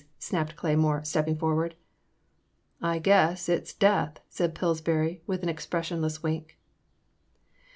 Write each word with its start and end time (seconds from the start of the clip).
snapped 0.17 0.55
Cleymore, 0.55 1.05
stepping 1.05 1.37
forward.'' 1.37 1.75
I 2.91 2.97
guess 2.97 3.47
it 3.47 3.67
's 3.67 3.73
death," 3.75 4.19
said 4.29 4.55
Pillsbiuy, 4.55 5.21
with 5.27 5.43
an 5.43 5.49
expressionless 5.49 6.23
wink. 6.23 6.57